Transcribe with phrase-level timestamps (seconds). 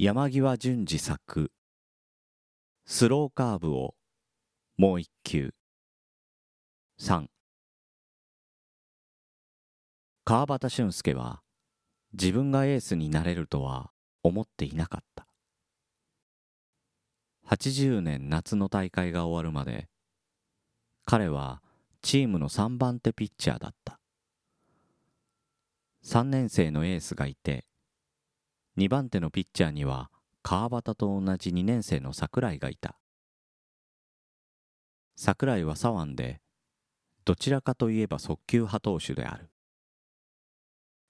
[0.00, 1.50] 山際淳二作
[2.86, 3.96] スローカーブを
[4.76, 5.52] もう一球。
[7.00, 7.26] 3
[10.24, 11.42] 川端俊介は
[12.12, 13.90] 自分がエースになれるとは
[14.22, 15.26] 思っていなかった。
[17.48, 19.88] 80年夏の大会が終わるまで
[21.06, 21.60] 彼は
[22.02, 23.98] チームの3番手ピッチャーだった。
[26.04, 27.64] 3年生のエースがいて
[28.78, 30.08] 2番手のピッチャーには
[30.44, 32.96] 川端と同じ2年生の桜井がいた。
[35.16, 36.40] 桜井は左腕で
[37.24, 39.50] どちらかといえば速球派投手である。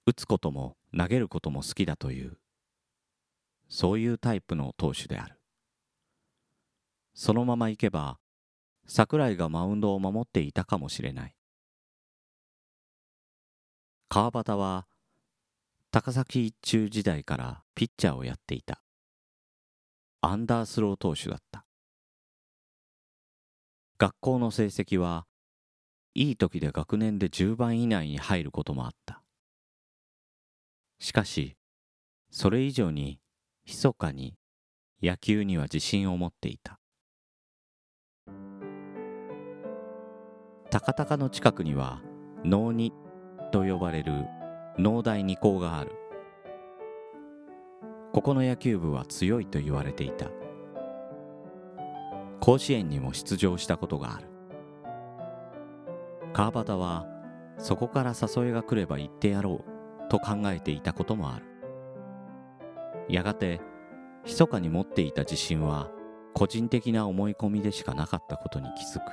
[0.07, 2.39] 打つことも投げることも好きだという。
[3.67, 5.39] そういうタイプの投手である。
[7.13, 8.17] そのままいけば
[8.87, 11.35] 桜井がマウンドを守っていたかもしれない。
[14.07, 14.87] 川端は
[15.91, 18.83] 高崎一中時代からピッチャーをやっていた。
[20.21, 21.65] アンダースロー投手だった。
[23.97, 25.25] 学校の成績は
[26.13, 29.23] いい時で学年で10番以内に入ることもあった。
[30.99, 31.55] しかし
[32.29, 33.19] それ以上に
[33.65, 34.35] 密かに
[35.01, 36.79] 野球には自信を持っていた。
[40.69, 41.99] 高々の近くには
[42.45, 42.93] 能二
[43.51, 44.27] と呼ばれる
[44.79, 45.91] 農大二校がある。
[48.13, 50.27] ここの野球部は強いと言われていた。
[52.39, 54.29] 甲子園にも出場したことがある。
[56.31, 57.05] 川端は
[57.57, 59.65] そこから誘いが来れば行ってやろ
[60.07, 61.45] うと考えていたこともある。
[63.09, 63.59] やがて
[64.25, 65.91] 密かに持っていた自信は
[66.33, 69.11] 個人的な思い込みでしかなかったことに気づく。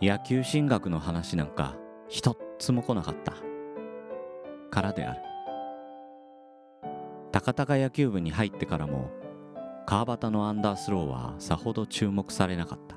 [0.00, 1.76] 野球進学の話なんか
[2.08, 3.34] 一つも来なかった
[4.70, 5.20] からである。
[7.32, 9.10] 高々野球部に入ってからも
[9.86, 12.96] 川端のアンダースローはさほど注目されなかった。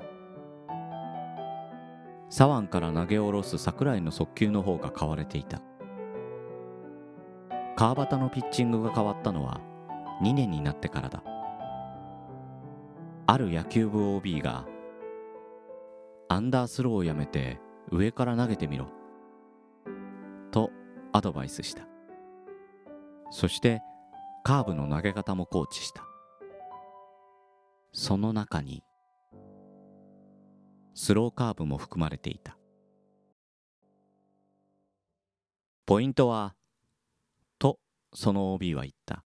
[2.30, 5.60] 左腕から投げ下ろす桜井の速球の方が買われていた。
[7.76, 9.60] 川端のピッチングが変わったのは
[10.22, 11.22] 2年になってからだ。
[13.26, 14.66] ある野球部 OB が
[16.28, 18.97] アンダースローをやめて上から投げてみろ。
[21.18, 21.82] アドバイスした。
[23.30, 23.82] そして
[24.44, 26.04] カーブの投げ方もコーチした。
[27.92, 28.84] その中に
[30.94, 32.56] スローカーブも含まれていた。
[35.86, 36.54] ポイントは
[37.58, 37.80] と
[38.14, 39.24] その OB は言った。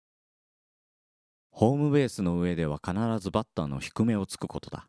[1.52, 4.88] ホームベースの上では必ずバッターの低めをつくことだ。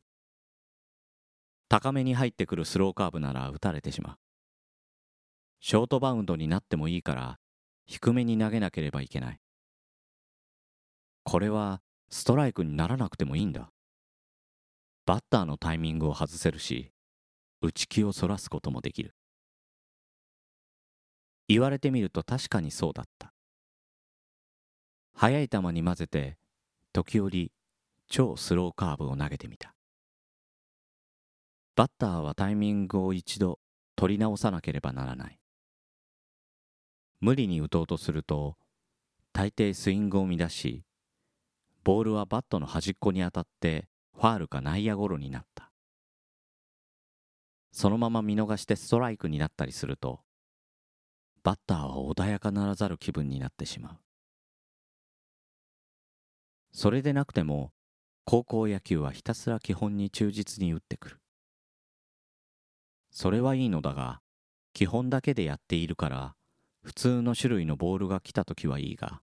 [1.68, 4.31] 高めに入ってくるスローカーブなら打たれてしまう。
[5.64, 7.38] ショートバウンドになってもいいから
[7.86, 9.38] 低めに投げなければいけない。
[11.22, 11.80] これは
[12.10, 13.70] ストライクにならなくてもいいんだ。
[15.06, 16.90] バッターのタイミングを外せるし
[17.60, 19.14] 打ち気をそらすこともできる。
[21.46, 23.32] 言われてみると確かにそうだった。
[25.14, 26.38] 速い球に混ぜて
[26.92, 27.52] 時折
[28.08, 29.76] 超スローカーブを投げてみた。
[31.76, 33.60] バッターはタイミングを一度
[33.94, 35.38] 取り直さなければならない。
[37.22, 38.56] 無理に打とうとすると
[39.32, 40.82] 大抵スイングを乱し
[41.84, 45.70] ボールはバットの端っこに当たってファールか内野ゴロになった。
[47.70, 50.20] そのまま見逃してストライクになったりすると
[51.44, 53.96] バッターは穏やかならざる気分になってしまう。
[56.72, 57.72] それでなくても
[58.24, 61.20] 高校野球はひたすら基本に忠実に打ってくる。
[63.12, 64.20] それはいいのだが
[64.74, 66.34] 基本だけでやっているから
[66.82, 69.22] 普通の種類のボールが来た時はいいが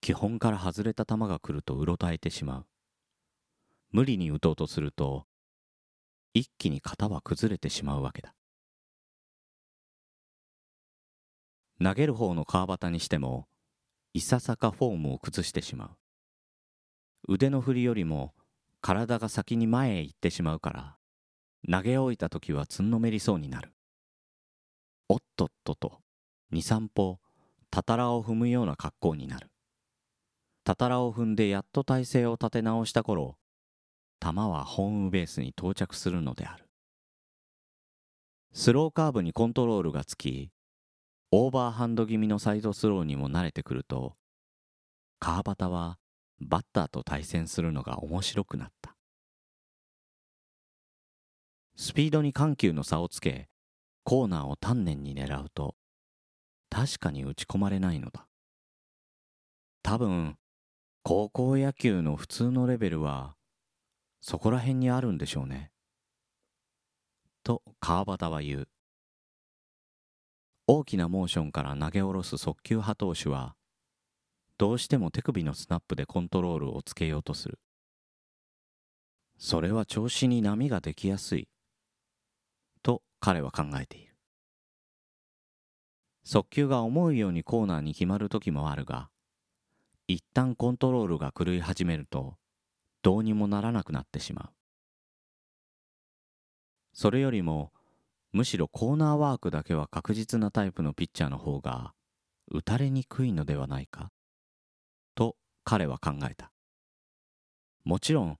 [0.00, 2.66] 基本から外れた球が来るとうろたえてしまう。
[3.90, 5.26] 無理に打とうとすると
[6.34, 8.34] 一気に型は崩れてしまうわけだ。
[11.82, 13.48] 投げる方の川端にしても
[14.14, 15.86] いささかフォームを崩してしま
[17.28, 17.32] う。
[17.34, 18.34] 腕の振りよりも
[18.80, 20.96] 体が先に前へ行ってしまうから
[21.68, 23.72] 投げ終えた時はつんのめりそうになる。
[25.08, 26.00] おっとっとと。
[26.52, 27.18] 23歩
[27.70, 29.50] たたらを踏むような格好になる。
[30.64, 33.36] たたらを踏んでやっと体勢を立て直した頃
[34.20, 36.68] 球はホームベースに到着するのである。
[38.52, 40.50] スローカーブにコントロールがつき
[41.30, 44.14] オーバーハンド気味のサイドスローにも慣れてくると
[45.20, 45.98] 川端は
[46.40, 48.94] バッターと対戦するのが面白くなった。
[51.76, 53.48] スピードに緩急の差をつけ
[54.02, 55.76] コーナーを丹念に狙うと
[56.70, 58.26] 確かに打ち込まれないのだ
[59.82, 60.36] 多分
[61.02, 63.34] 高校野球の普通のレベルは
[64.20, 65.70] そこら辺にあるんでしょうね。
[67.42, 68.68] と川端は言う。
[70.66, 73.54] 大きなモーションから投げ下ろす速球派投手は
[74.58, 77.58] どうしても手首のスナップでコントロールをつけようとする。
[79.38, 81.48] それは調子に波ができやすい。
[82.82, 84.07] と彼は考えている。
[86.24, 89.10] 速球が思うようにコーナーに決まる時もあるが、
[90.06, 92.36] 一旦コントロールが狂い始めると、
[93.02, 94.50] どうにもならなくなってしまう。
[96.92, 97.72] それよりも、
[98.32, 101.94] むしろコーナーワークだけは確実なタイプのピッチャーの方が
[102.50, 104.10] 打たれにくいのではないか
[105.14, 106.52] と彼は考えた。
[107.84, 108.38] もちろん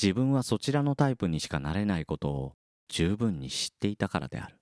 [0.00, 2.52] 自分はそちらのタイプにしかなれないことを
[2.88, 4.58] 十分に知っていたからである。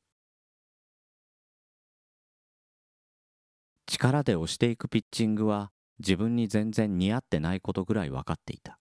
[3.87, 8.79] 力で押していくピッチングは自分に全然似合ってないことぐらい分かっていた。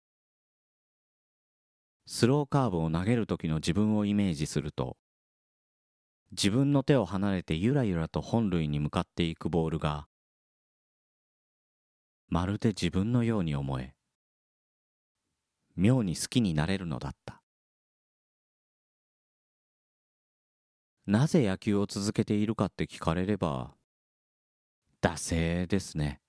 [2.05, 4.97] スローカーブを投げる時の自分をイメージすると、
[6.31, 10.07] 自分の手を離れてゆらゆらと本塁に向かっていくボールが、
[12.29, 13.93] まるで自分のように思え、
[15.75, 17.41] 妙に好きになれるのだった。
[21.05, 23.75] なぜ野球を続けているかって聞かれれば、
[25.03, 26.21] 惰性ですね。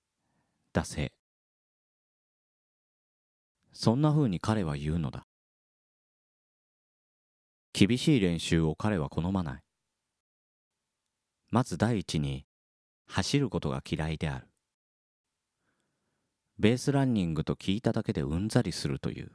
[0.73, 1.13] 惰性。
[3.71, 5.27] そんな風に彼は言うのだ。
[7.71, 9.63] 厳しい練習を彼は好まない。
[11.51, 12.47] まず第一に、
[13.05, 14.47] 走ることが嫌いである。
[16.57, 19.31] ベースランニングと聞いただけでうんざりするという。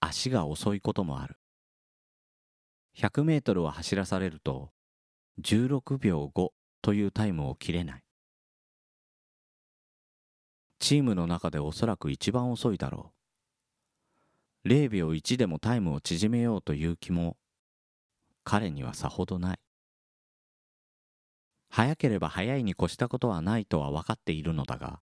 [0.00, 1.36] 足が遅いこともある。
[2.96, 4.70] 100メートルを走らされると、
[5.42, 6.48] 16秒5
[6.84, 8.04] というタイムを切れない。
[10.78, 13.14] チームの中でおそらく一番遅いだろ
[14.64, 14.68] う。
[14.68, 17.38] 0秒1でもタイムを縮めようという気も
[18.44, 19.58] 彼にはさほどない。
[21.70, 25.00] 早ければ早いに越したことはないとは分かっているのだが、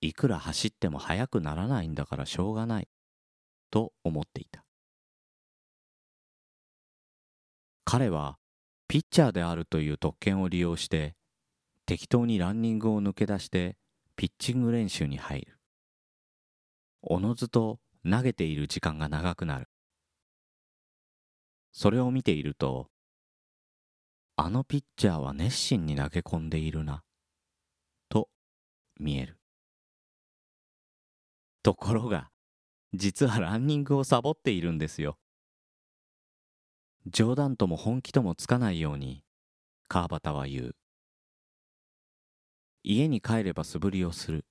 [0.00, 2.88] いくら走っても速くならないんだからしょうがない、
[3.72, 4.64] と思っていた。
[7.84, 8.38] 彼は
[8.94, 11.16] ピッチャーであるという特権を利用して
[11.84, 13.76] 適当にランニングを抜け出して
[14.14, 15.58] ピッチング練習に入る。
[17.02, 19.66] おのずと投げている時間が長くなる。
[21.72, 22.86] それを見ていると
[24.36, 27.02] あのピッチャーは熱心に投げ込んでいるな
[28.08, 28.28] と
[29.00, 29.40] 見える。
[31.64, 32.30] ところが
[32.92, 35.18] 実はランニングをサボっているんですよ。
[37.06, 39.22] 冗談とも本気ともつかないように
[39.88, 40.76] 川端は言う。
[42.82, 44.46] 家に帰れば素振りをする。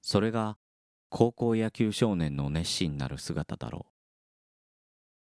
[0.00, 0.58] それが
[1.08, 3.92] 高校野球少年の熱心なる姿だろう。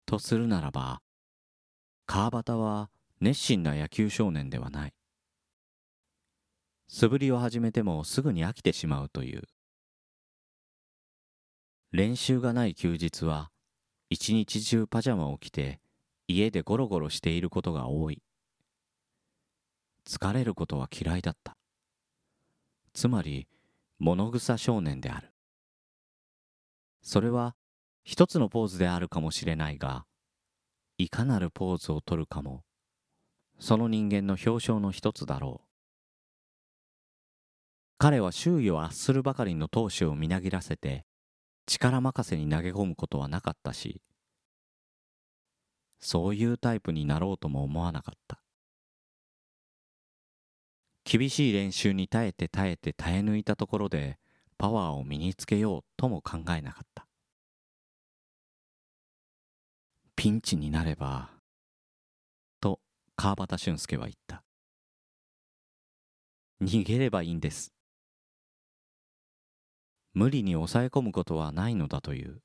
[0.07, 1.03] とするならば
[2.07, 2.91] 川端は
[3.21, 4.95] 熱心な野球少年ではない。
[6.89, 9.43] 素振りを始めてもすぐに飽きてしまうという。
[11.93, 13.51] 練習がない休日は
[14.09, 15.81] 一日中パジャマを着て
[16.27, 18.23] 家でゴロゴロしていることが多い。
[20.07, 21.57] 疲れることは嫌いだった。
[22.95, 23.47] つまり
[23.99, 25.33] 物草少年である。
[27.03, 27.55] それは
[28.05, 30.07] 一つのポーズであるかもしれないが
[30.97, 32.63] いかなるポーズをとるかも
[33.59, 35.69] その人間の表彰の一つだろう。
[37.99, 41.05] 彼は周囲を圧するばかりの闘志をみなぎらせて
[41.67, 44.03] 力任せに投げ込むことはなかったし
[46.05, 48.39] そういうタイプになろうとも思わなかった。
[51.03, 54.19] 厳しい練習に耐えて耐えて耐え抜いたところで
[54.59, 57.07] パワーを身につけようとも考えなかった。
[60.15, 61.31] ピンチになれば
[62.61, 62.81] と
[63.17, 64.45] 川端俊介は言った。
[66.61, 67.73] 逃げればいいんです。
[70.13, 72.43] 無理に抑え込むことはないのだという。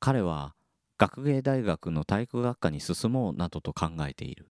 [0.00, 0.57] 彼は
[0.98, 4.50] 学芸大学の体育学科に進もうなどと考えている。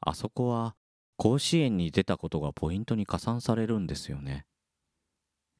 [0.00, 0.76] あそこは
[1.16, 4.46] 甲子園に出たことがポイントに加算されるんですよね。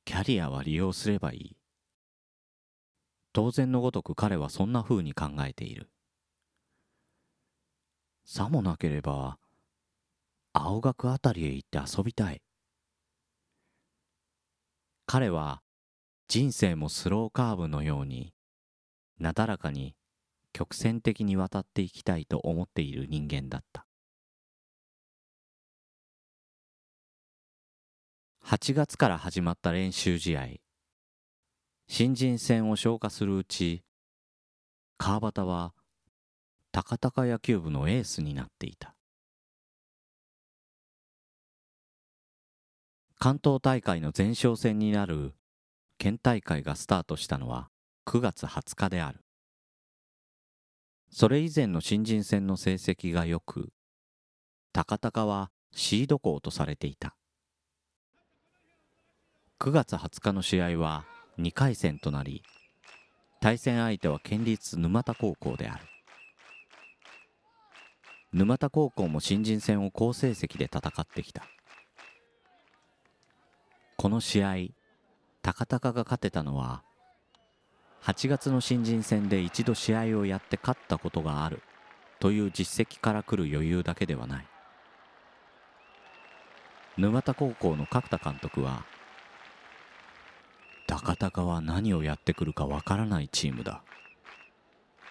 [0.05, 1.57] キャリアは利用すればいい。
[3.33, 5.91] 当然のごとく彼はそんな風に考えている。
[8.25, 9.39] さもなければ
[10.53, 12.41] 青学あたりへ行って遊びたい。
[15.07, 15.61] 彼は
[16.29, 18.33] 人生もスローカーブのように
[19.21, 19.95] なだらかに
[20.53, 23.87] 曲線的に渡っていきたいと思っている人間だった。
[28.45, 30.49] 8月から始まった練習試合。
[31.87, 33.83] 新人戦を消化するうち
[34.97, 35.73] 川端は
[36.73, 38.95] 高々野球部のエースになっていた。
[43.19, 45.35] 関東大会の前哨戦になる
[45.99, 47.70] 県大会がスタートしたのは
[48.07, 49.21] 9月20日である。
[51.11, 53.71] それ以前の新人戦の成績が良く
[54.73, 57.16] 高々はシード校とされていた。
[59.59, 61.04] 9月20日の試合は
[61.38, 62.42] 2回戦となり
[63.40, 65.85] 対戦相手は県立沼田高校である。
[68.33, 71.45] 沼田高校も新人戦を好成績で戦ってきた。
[73.97, 74.54] この試合
[75.42, 76.83] 高々が勝てたのは
[78.02, 81.62] 8月の新人戦で一度試合をやって勝ったことがある。
[82.21, 84.47] という実績から来る余裕だけではない。
[86.97, 88.85] 沼田高校の角田監督は
[90.87, 93.83] 高々は何をやってくるかわからないチームだ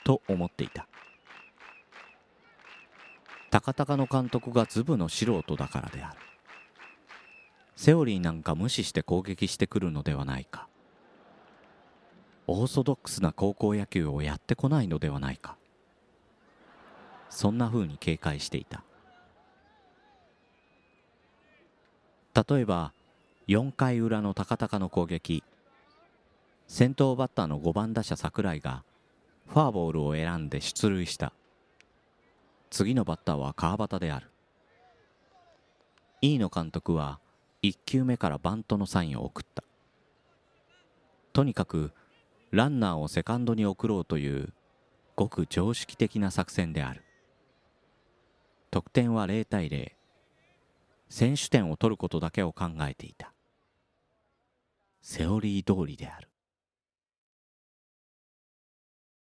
[0.03, 0.87] と思っていた。
[3.49, 6.19] 高々の監督がズブの素人だからである。
[7.75, 10.67] セオリーなんか無視して攻撃してくるのではないか。
[12.51, 15.55] オーソドックスな高校野球をやってこないのではないか。
[17.29, 18.83] そんな風に警戒していた。
[22.33, 22.91] 例えば
[23.47, 25.43] 4回裏の高々の攻撃。
[26.67, 28.83] 先頭バッターの5番打者櫻井が
[29.47, 31.33] フォアボールを選んで出塁した。
[32.71, 34.31] 次のバッターは川端である。
[36.21, 37.19] 飯野監督は
[37.61, 39.63] 1球目からバントのサインを送った。
[41.31, 41.91] とにかく
[42.51, 44.53] ランナーをセカンドに送ろうという
[45.15, 47.03] ごく常識的な作戦である。
[48.71, 49.91] 得点は0対0
[51.09, 53.33] 選手点を取ることだけを考えていた。
[55.01, 56.29] セオリー通りである。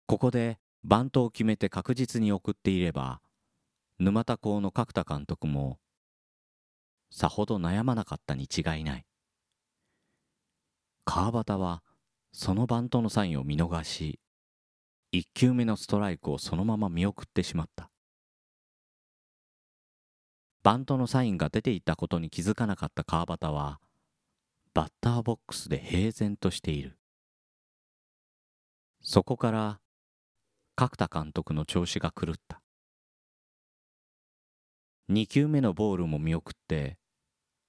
[0.06, 3.20] ここでバントを決めて確実に送っていれば
[3.98, 5.78] 沼田校の角田監督も
[7.10, 9.06] さほど悩まなかったに違いない。
[11.04, 11.82] 川端は
[12.32, 14.18] そのバントのサインを見逃し
[15.14, 17.90] 1球目のストライクをそのまま見送ってしまった。
[20.62, 23.80] バントのサインが出ていたことに気づかなかった川端は
[24.72, 26.96] バッターボックスで平然としている。
[29.02, 29.80] そこから
[30.76, 32.62] 角田監督の調子が狂った。
[35.10, 36.96] 2球目のボールも見送って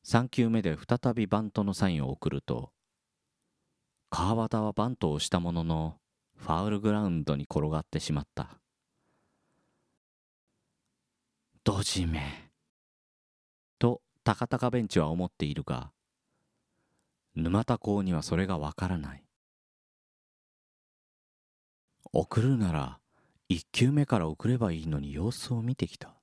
[0.05, 2.72] 3球目で再びバントのサインを送ると
[4.15, 5.95] 川端はバントをしたものの
[6.37, 8.59] ファウルグラウンドに転がってしまった。
[11.63, 12.51] ドジメ。
[13.79, 15.91] と高々ベンチは思っているが
[17.33, 19.23] 沼田校にはそれがわからない。
[22.11, 22.99] 送るなら
[23.49, 26.13] 1球目から送ればいいのに様子を見てきた。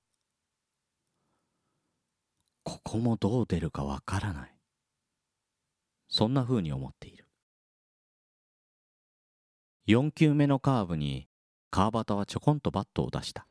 [2.63, 4.55] ここもどう出るかわからない。
[6.09, 7.20] そんな風に思っている。
[9.91, 11.27] 4球目のカーブに
[11.73, 13.45] 川端はちょこんとバットを出した。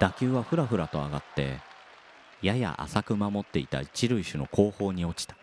[0.00, 1.60] 打球はふらふらと上がって
[2.42, 5.36] やや浅く守っていた一塁手の後方に落ちた。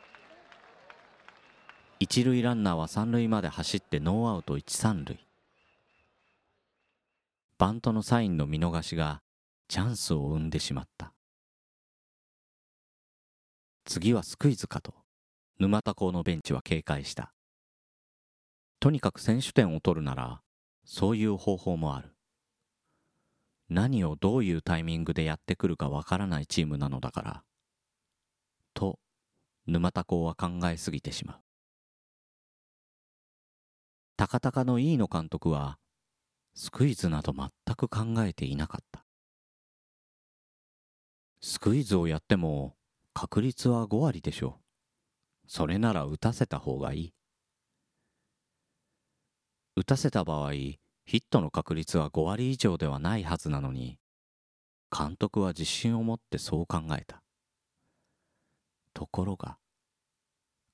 [2.01, 5.17] 一塁ランナーは三塁まで走ってノーアウト一三塁。
[7.57, 9.21] バントのサインの見逃しが
[9.69, 11.13] チャンスを生んでしまった。
[13.85, 14.93] 次はスクイズかと
[15.57, 17.31] 沼田校のベンチは警戒した。
[18.79, 20.41] とにかく選手点を取るなら
[20.86, 22.13] そういう方法もある
[23.69, 27.43] 何をどういうタイミングでやってくるかわからないチームなのだから
[28.74, 29.00] と
[29.65, 31.38] 沼田校は考えすぎてしまう
[34.15, 35.77] 高々の飯野監督は
[36.55, 39.05] スクイズなど全く考えていなかった
[41.41, 42.75] スクイズをやっても
[43.13, 44.63] 確率は5割でしょう。
[45.48, 47.13] それなら打たせた方がいい。
[49.77, 54.00] 打たせた場合、ヒットの確率は5割以上ではないはずなのに、
[54.91, 57.22] 監督は自信を持ってそう考えた。
[58.96, 59.60] ところが、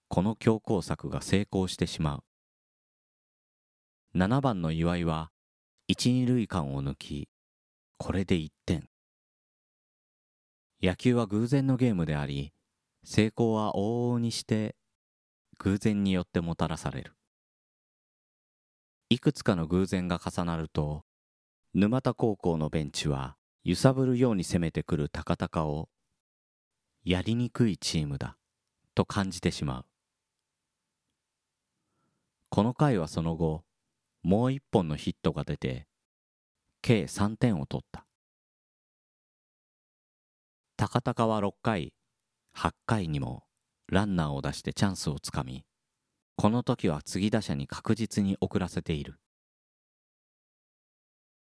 [0.07, 2.24] この強攻策が成功してしまう。
[4.17, 5.31] 7番の岩井は、
[5.89, 7.27] 一二塁間を抜き、
[7.98, 8.88] これで1点。
[10.81, 12.53] 野球は偶然のゲームであり
[13.03, 14.77] 成功は往々にして
[15.60, 17.13] 偶然によってもたらされる
[19.13, 21.03] いくつかの偶然が重なると
[21.75, 25.88] 沼田高校のベンチは揺さぶるように攻めてくる高々を
[27.05, 28.38] やりにくいチームだ
[28.96, 29.86] と感じてしまう。
[32.50, 33.63] この回はその後
[34.24, 35.86] もう一本のヒットが出て
[36.82, 38.08] 計3点を取った。
[40.75, 41.93] 高高は6回
[42.58, 43.43] 8回にも
[43.89, 45.65] ランナーを出してチャンスをつかみ
[46.35, 49.19] この時は次打者に確実に送らせている。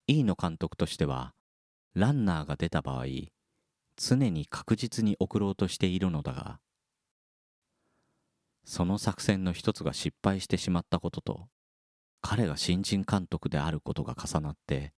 [0.08, 1.34] 飯野監督としては
[1.96, 3.06] ランナーが出た場合
[3.98, 6.60] 常に確実に送ろうとしているのだが
[8.64, 11.48] その作戦の一つが失敗してしまったことと
[12.22, 14.94] 彼が新人監督であることが重なって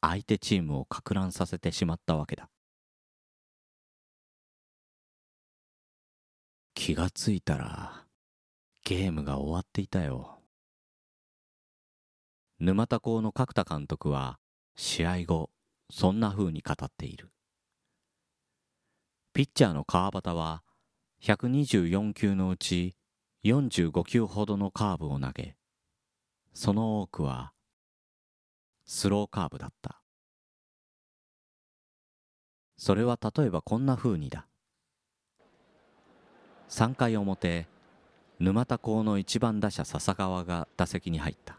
[0.00, 2.50] 相手チームをか乱させてしまったわけだ。
[6.74, 8.03] 気がついたら
[8.86, 10.40] ゲームが終わっていたよ。
[12.60, 14.38] 沼田港の角田監督は
[14.76, 15.48] 試合後
[15.90, 17.30] そんな風に語っている。
[19.32, 20.62] ピッチャーの川端は
[21.22, 22.94] 124球のうち
[23.44, 25.56] 45球ほどのカーブを投げ
[26.52, 27.52] その多くは
[28.84, 30.02] スローカーブだった。
[32.76, 34.46] それは例えばこんな風にだ。
[36.68, 37.66] 3回表
[38.44, 41.56] 沼田港の1番打者笹川が打席に入った。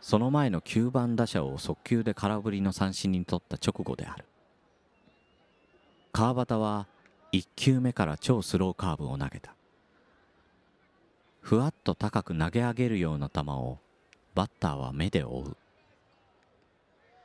[0.00, 4.24] その前の9番打者を速球で空振りの三振に取った直後である。
[6.10, 6.88] 川端は
[7.32, 9.54] 1球目から超スローカーブを投げた。
[11.42, 13.78] ふわっと高く投げ上げるような球を
[14.34, 15.56] バッターは目で追う。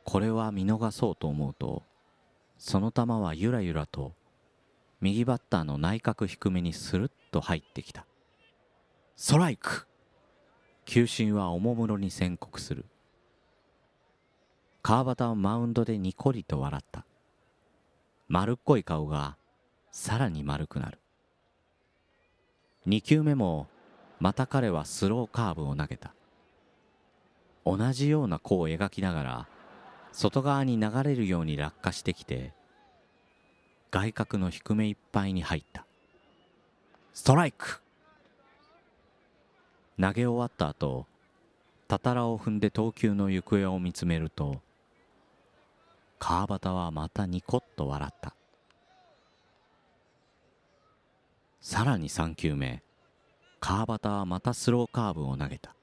[0.04, 1.82] これは見逃そうと思うと
[2.60, 4.14] その球はゆらゆらと
[5.00, 8.06] 右バッターの内角低めにスルッと入ってきた。
[9.24, 9.86] ストライク。
[10.84, 12.86] 球審はおもむろに宣告する。
[14.82, 17.06] 川端はマウンドでにこりと笑った。
[18.30, 19.38] 丸っこい顔が
[19.92, 20.98] さらに丸くなる。
[22.88, 23.68] 2球目も
[24.20, 26.16] また彼はスローカーブを投げた。
[27.64, 29.48] 同じような弧を描きながら
[30.12, 32.56] 外側に流れるように落下してきて
[33.92, 35.86] 外角の低めいっぱいに入った。
[37.14, 37.84] ストライク。
[40.00, 41.06] 投げ終わった後
[41.88, 44.62] たたらを踏んで投球の行方を見つめると
[46.20, 48.36] 川端はまたニコッと笑った。
[51.60, 52.84] さらに3球目
[53.60, 55.76] 川端はまたスローカーブを投げた。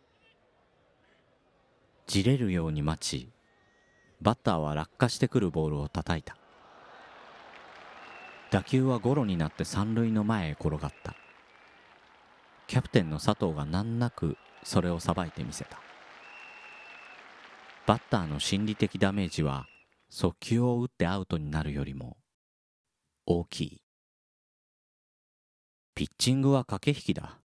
[2.06, 3.28] じれるように待ち
[4.22, 6.36] バッターは落下してくるボールを叩いた。
[8.50, 11.14] 打球はゴロになって三塁の前へ転がった。
[12.68, 15.80] キャプテンの佐藤が難なくそれをさばいてみせた
[17.86, 19.66] バッターの心理的ダメージは
[20.10, 22.16] 速球を打ってアウトになるよりも
[23.26, 23.82] 大きい
[25.96, 27.40] ピッチングは駆け引きだ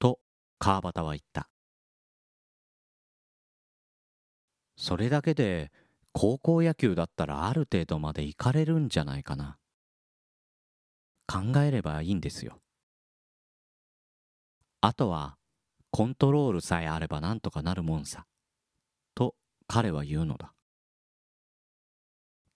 [0.00, 0.18] と
[0.58, 1.48] 川端は言った
[4.76, 5.70] それだけで
[6.12, 9.58] 高校野球だったらある程度まで行かれるんじゃないかな。
[11.26, 12.60] 考えればいいんですよ。
[14.86, 15.38] あとは
[15.90, 18.26] コントロールさえあればなんとかなるもんさ。
[19.14, 19.34] と
[19.66, 20.52] 彼は言うのだ。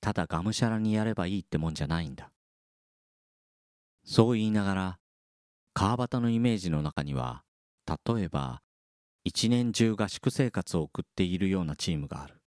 [0.03, 2.31] ただがむしゃらにやればいいってもんじゃないんだ。
[4.05, 4.99] そう言いながら
[5.73, 7.45] 川端のイメージの中には
[7.87, 8.61] 例えば
[9.25, 12.43] 一年中合宿生活を送っているようなチームがある。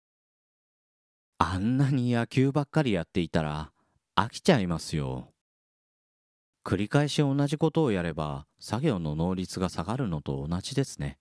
[1.39, 3.73] あんなに野球ばっかりやっていたら
[4.15, 5.33] 飽きちゃいますよ。
[6.65, 11.19] 繰り返し同じことをやれば作業の能率が下がるのと同じですね。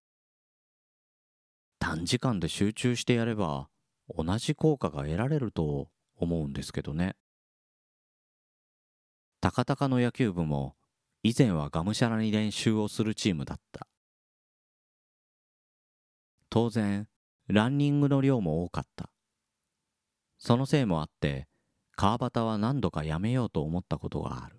[1.80, 3.70] 短時間で集中してやれば
[4.16, 7.16] 同じ効果が得られると思うんですけどね。
[9.42, 10.76] 高々の野球部も
[11.24, 13.88] 以前はがむしゃらに練習をするチームだった。
[16.50, 17.08] 当然、
[17.48, 19.10] ランニングの量も多かった。
[20.38, 21.48] そのせいもあって
[21.96, 24.59] 川端は何度かやめようと思ったことがある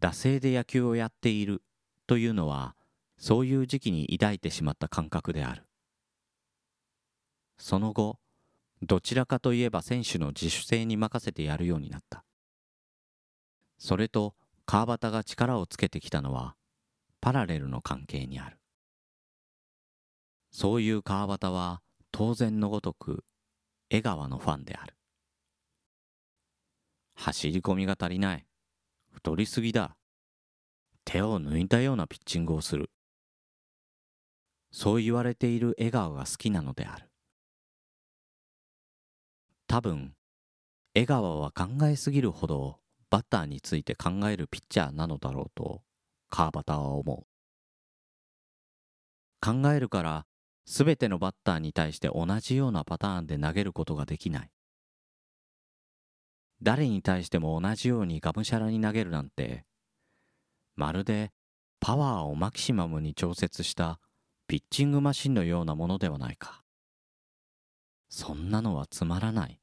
[0.00, 1.62] 惰性で野球をやっている
[2.06, 2.74] というのは
[3.18, 5.66] そういう時期に抱いてしまった感覚である。
[7.58, 8.18] その後
[8.82, 12.24] どちらかといえば選手の自主性に任せてやるようになった。
[13.78, 14.34] それと
[14.64, 16.56] 川端が力をつけてきたのは
[17.20, 18.58] パラレルの関係にある。
[20.50, 23.24] そういう川端は当然のごとく
[23.90, 24.94] 江川のファンである。
[27.14, 28.46] 走り込みが足りない。
[29.12, 29.96] 太りすぎだ。
[31.04, 32.90] 手を抜いたようなピッチングをする。
[34.72, 37.10] そう言われている江川が好きなのである。
[39.66, 40.14] 多分
[40.94, 45.82] 江川は考えすぎるほどバッターについて考えるピッチャーなのだろうと
[46.28, 47.26] 川端は思う。
[49.40, 50.26] 考えるから
[50.66, 54.50] 全てのバッターに対して同じようなパターンで投げることができない。
[56.62, 59.64] 誰に対しても同じようにがむしゃらに投げるなんて。
[60.76, 61.32] まるで
[61.80, 63.98] パワーをマキシマムに調節した
[64.46, 66.62] ピッチングマシンのようなものではないか。
[68.08, 69.60] そんなのはつまらない。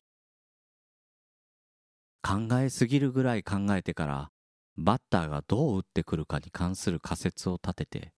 [2.24, 4.32] 考えすぎるぐらい考えてから
[4.76, 8.14] バッターがどう打ってくるかに関する仮説を立てて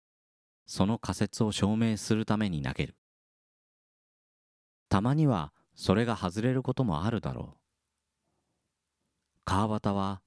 [0.65, 2.95] その仮説を証明するために投げる。
[4.87, 7.58] たまにはそれが外れることもあるだろう。
[9.49, 10.21] 川端は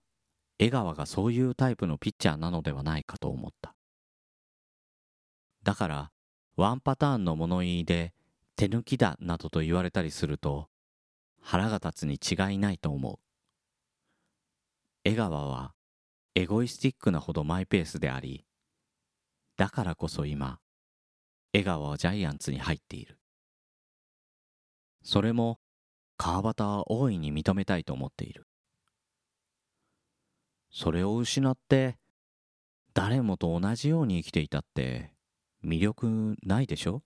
[0.59, 3.77] 江川がそういうタイプのピッチャーなのではないかと思った。
[5.63, 6.11] だから
[6.57, 8.15] ワンパターンの物言いで
[8.57, 10.67] 手抜きだなどと言われたりすると
[11.41, 13.19] 腹が立つに違いないと思う。
[15.05, 15.73] 江川は
[16.35, 18.45] エゴイスティックなほどマイペースであり
[19.57, 20.59] だからこそ今
[21.53, 23.21] 江川はジャイアンツに入っている。
[25.05, 25.61] それも
[26.17, 28.42] 川端は大いに認めたいと思っている。
[30.73, 31.99] それを失って
[32.95, 35.13] 誰もと同じように生きていたって
[35.65, 37.03] 魅力ないでしょ？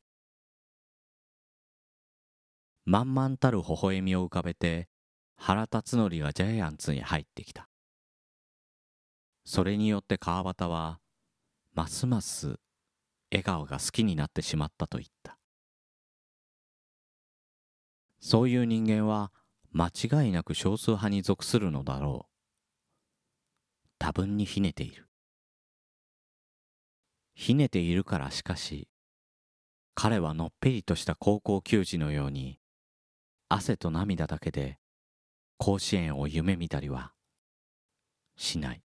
[2.85, 4.89] 満々たる微笑みを浮かべて
[5.37, 7.69] 原辰徳がジャイアンツに入ってきた。
[9.45, 11.01] それによって川端は
[11.75, 12.59] ますます
[13.31, 15.37] 笑顔が好きになってしまったと言った。
[18.21, 19.33] そういう人間は
[19.73, 22.36] 間違いなく少数派に属するのだろう。
[23.99, 25.09] 多分にひねている。
[27.35, 28.89] ひねているからしかし
[29.95, 32.59] 彼はのっぺりとした高校球児のように
[33.51, 34.79] 汗と涙だけで
[35.59, 37.13] 甲子園を夢見たりは
[38.37, 38.83] しない。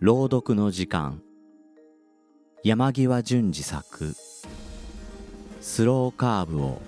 [0.00, 1.22] 朗読の時間。
[2.64, 4.14] 山際淳二作
[5.60, 6.80] 「スローカーブを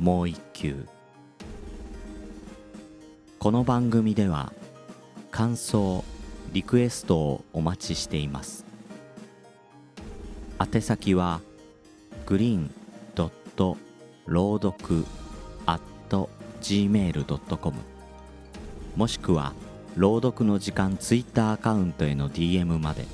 [0.00, 0.86] もう一球」
[3.38, 4.52] この番組では
[5.30, 6.04] 感想
[6.52, 8.64] リクエストをお待ちしています。
[10.58, 11.42] 宛先は
[12.26, 12.74] グリーン
[13.14, 13.76] ドット
[14.26, 15.04] 朗読
[15.66, 15.80] at
[16.60, 17.76] gmail.com
[18.96, 19.52] もしくは
[19.96, 23.06] 「朗読の時間ツイッターアカウントへの DM まで。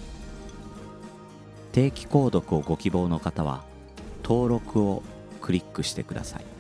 [1.72, 3.62] 定期購読をご希望の方は
[4.22, 5.03] 登録を
[5.42, 6.56] クリックしてください。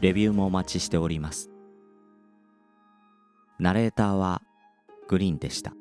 [0.00, 1.50] レビューもお待ちしております。
[3.58, 4.40] ナレーターは
[5.08, 5.74] グリーンでした。